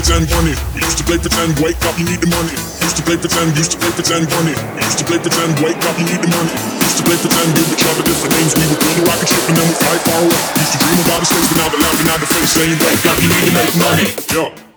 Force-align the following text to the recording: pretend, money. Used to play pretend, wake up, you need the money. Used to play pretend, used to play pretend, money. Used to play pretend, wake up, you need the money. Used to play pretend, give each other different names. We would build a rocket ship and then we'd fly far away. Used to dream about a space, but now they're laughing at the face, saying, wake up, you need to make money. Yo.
pretend, 0.00 0.32
money. 0.32 0.56
Used 0.80 0.96
to 0.96 1.04
play 1.04 1.20
pretend, 1.20 1.52
wake 1.60 1.76
up, 1.84 1.92
you 2.00 2.08
need 2.08 2.24
the 2.24 2.32
money. 2.32 2.56
Used 2.80 2.96
to 2.96 3.04
play 3.04 3.20
pretend, 3.20 3.52
used 3.52 3.76
to 3.76 3.78
play 3.78 3.92
pretend, 3.92 4.24
money. 4.32 4.56
Used 4.80 4.96
to 4.96 5.04
play 5.04 5.20
pretend, 5.20 5.52
wake 5.60 5.76
up, 5.84 5.92
you 6.00 6.08
need 6.08 6.24
the 6.24 6.32
money. 6.32 6.56
Used 6.80 6.96
to 6.96 7.04
play 7.04 7.20
pretend, 7.20 7.52
give 7.52 7.68
each 7.68 7.84
other 7.84 8.00
different 8.08 8.32
names. 8.32 8.56
We 8.56 8.64
would 8.64 8.80
build 8.80 8.96
a 8.96 9.04
rocket 9.04 9.28
ship 9.28 9.44
and 9.44 9.56
then 9.60 9.66
we'd 9.68 9.76
fly 9.76 9.96
far 10.08 10.20
away. 10.24 10.40
Used 10.56 10.72
to 10.72 10.78
dream 10.80 11.00
about 11.04 11.20
a 11.20 11.26
space, 11.28 11.48
but 11.52 11.56
now 11.60 11.68
they're 11.68 11.84
laughing 11.84 12.08
at 12.08 12.20
the 12.24 12.28
face, 12.32 12.48
saying, 12.48 12.80
wake 12.80 13.04
up, 13.04 13.16
you 13.20 13.28
need 13.28 13.44
to 13.44 13.52
make 13.52 13.72
money. 13.76 14.08
Yo. 14.32 14.69